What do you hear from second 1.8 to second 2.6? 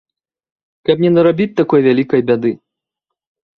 вялікай бяды.